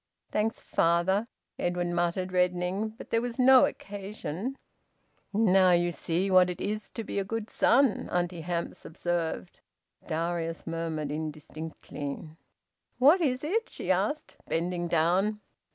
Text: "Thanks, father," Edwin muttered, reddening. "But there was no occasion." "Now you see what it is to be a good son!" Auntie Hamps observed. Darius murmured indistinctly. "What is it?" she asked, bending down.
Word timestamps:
"Thanks, 0.31 0.59
father," 0.59 1.27
Edwin 1.59 1.93
muttered, 1.93 2.31
reddening. 2.31 2.89
"But 2.97 3.11
there 3.11 3.21
was 3.21 3.37
no 3.37 3.65
occasion." 3.67 4.57
"Now 5.31 5.73
you 5.73 5.91
see 5.91 6.31
what 6.31 6.49
it 6.49 6.59
is 6.59 6.89
to 6.95 7.03
be 7.03 7.19
a 7.19 7.23
good 7.23 7.51
son!" 7.51 8.09
Auntie 8.11 8.41
Hamps 8.41 8.83
observed. 8.83 9.59
Darius 10.07 10.65
murmured 10.65 11.11
indistinctly. 11.11 12.31
"What 12.97 13.21
is 13.21 13.43
it?" 13.43 13.69
she 13.69 13.91
asked, 13.91 14.37
bending 14.47 14.87
down. 14.87 15.39